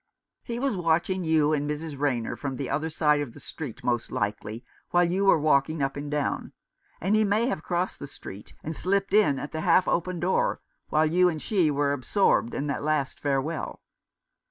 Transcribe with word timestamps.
He 0.41 0.57
was 0.57 0.75
watching 0.75 1.23
you 1.23 1.53
and 1.53 1.69
Mrs 1.69 1.95
Rayner 1.95 2.35
from 2.35 2.55
the 2.55 2.63
253 2.63 2.69
Rough 2.89 2.91
Justice. 2.91 3.01
other 3.03 3.11
side 3.13 3.21
of 3.21 3.33
the 3.35 3.39
street, 3.39 3.83
most 3.83 4.11
likely, 4.11 4.65
while 4.89 5.03
you 5.03 5.25
were 5.25 5.37
walking 5.37 5.83
up 5.83 5.95
and 5.95 6.09
down; 6.09 6.53
and 6.99 7.15
he 7.15 7.23
may 7.23 7.45
have 7.45 7.61
crossed 7.61 7.99
the 7.99 8.07
street, 8.07 8.55
and 8.63 8.75
slipped 8.75 9.13
in 9.13 9.37
at 9.37 9.51
the 9.51 9.61
half 9.61 9.87
open 9.87 10.19
door 10.19 10.59
while 10.89 11.05
you 11.05 11.29
and 11.29 11.39
she 11.39 11.69
were 11.69 11.93
absorbed 11.93 12.55
in 12.55 12.65
that 12.65 12.81
last 12.81 13.19
farewell." 13.19 13.83